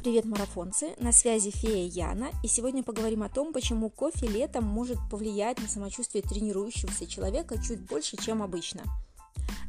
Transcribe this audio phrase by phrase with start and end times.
[0.00, 0.94] Привет, марафонцы!
[1.00, 5.66] На связи фея Яна, и сегодня поговорим о том, почему кофе летом может повлиять на
[5.66, 8.82] самочувствие тренирующегося человека чуть больше, чем обычно.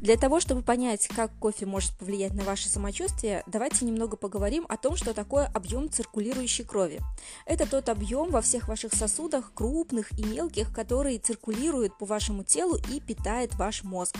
[0.02, 4.78] Для того, чтобы понять, как кофе может повлиять на ваше самочувствие, давайте немного поговорим о
[4.78, 7.02] том, что такое объем циркулирующей крови.
[7.48, 12.78] Это тот объем во всех ваших сосудах, крупных и мелких, который циркулирует по вашему телу
[12.94, 14.16] и питает ваш мозг.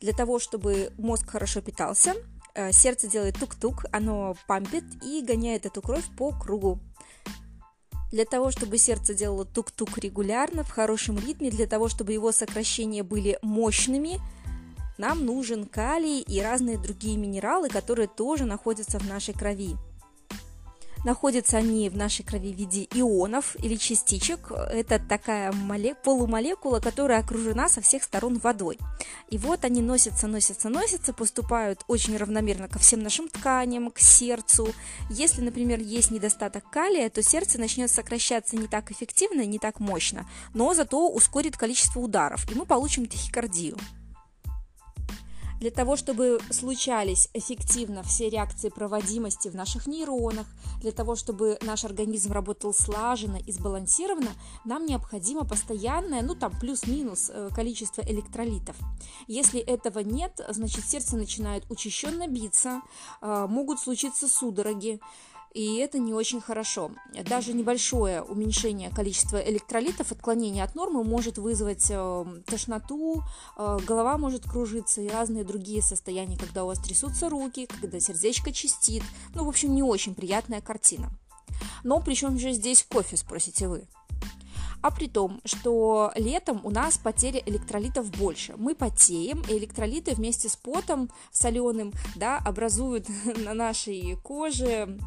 [0.00, 2.14] Для того, чтобы мозг хорошо питался,
[2.72, 6.80] сердце делает тук-тук, оно пампит и гоняет эту кровь по кругу.
[8.10, 13.02] Для того, чтобы сердце делало тук-тук регулярно, в хорошем ритме, для того, чтобы его сокращения
[13.02, 14.18] были мощными,
[14.96, 19.76] нам нужен калий и разные другие минералы, которые тоже находятся в нашей крови.
[21.04, 24.50] Находятся они в нашей крови в виде ионов или частичек.
[24.50, 28.78] Это такая моле- полумолекула, которая окружена со всех сторон водой.
[29.30, 34.74] И вот они носятся, носятся, носятся, поступают очень равномерно ко всем нашим тканям, к сердцу.
[35.10, 40.28] Если, например, есть недостаток калия, то сердце начнет сокращаться не так эффективно, не так мощно,
[40.54, 43.76] но зато ускорит количество ударов, и мы получим тахикардию.
[45.60, 50.46] Для того, чтобы случались эффективно все реакции проводимости в наших нейронах,
[50.80, 54.30] для того, чтобы наш организм работал слаженно и сбалансированно,
[54.64, 58.76] нам необходимо постоянное, ну там плюс-минус э, количество электролитов.
[59.26, 62.80] Если этого нет, значит сердце начинает учащенно биться,
[63.20, 65.00] э, могут случиться судороги,
[65.54, 66.92] и это не очень хорошо.
[67.28, 73.22] Даже небольшое уменьшение количества электролитов, отклонение от нормы может вызвать э, тошноту,
[73.56, 78.52] э, голова может кружиться и разные другие состояния, когда у вас трясутся руки, когда сердечко
[78.52, 79.02] чистит.
[79.34, 81.10] Ну, в общем, не очень приятная картина.
[81.82, 83.88] Но при чем же здесь кофе, спросите вы?
[84.80, 88.54] А при том, что летом у нас потеря электролитов больше.
[88.56, 93.06] Мы потеем, и электролиты вместе с потом соленым да, образуют
[93.44, 94.98] на нашей коже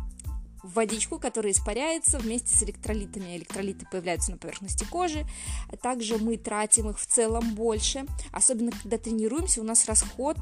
[0.64, 3.38] водичку, которая испаряется вместе с электролитами.
[3.38, 5.26] Электролиты появляются на поверхности кожи.
[5.82, 8.05] Также мы тратим их в целом больше.
[8.32, 10.38] Особенно, когда тренируемся, у нас расход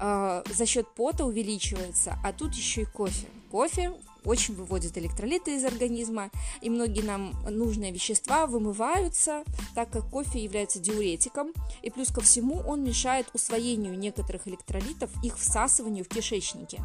[0.00, 2.18] э, за счет пота увеличивается.
[2.24, 3.26] А тут еще и кофе.
[3.50, 3.92] Кофе
[4.24, 6.30] очень выводит электролиты из организма,
[6.60, 11.52] и многие нам нужные вещества вымываются, так как кофе является диуретиком,
[11.82, 16.82] и плюс ко всему он мешает усвоению некоторых электролитов, их всасыванию в кишечнике.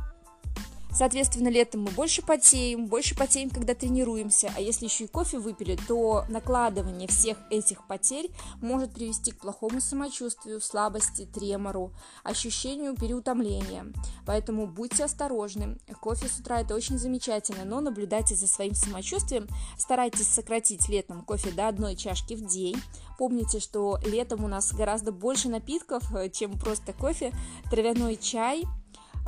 [0.92, 5.78] Соответственно, летом мы больше потеем, больше потеем, когда тренируемся, а если еще и кофе выпили,
[5.88, 13.86] то накладывание всех этих потерь может привести к плохому самочувствию, слабости, тремору, ощущению переутомления.
[14.26, 15.78] Поэтому будьте осторожны.
[16.02, 19.48] Кофе с утра это очень замечательно, но наблюдайте за своим самочувствием.
[19.78, 22.78] Старайтесь сократить летом кофе до одной чашки в день.
[23.18, 27.34] Помните, что летом у нас гораздо больше напитков, э, чем просто кофе.
[27.70, 28.64] Травяной чай–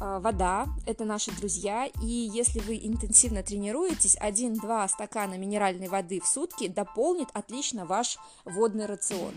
[0.01, 6.67] вода– это наши друзья, и если вы интенсивно тренируетесь, 1-2 стакана минеральной воды в сутки
[6.67, 9.33] дополнит отлично ваш водный рацион.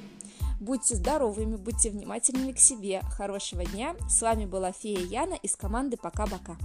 [0.61, 3.01] Будьте здоровыми, будьте внимательными к себе.
[3.03, 3.95] Хорошего дня.
[4.09, 6.57] С вами была фея Яна из команды «Пока-пока».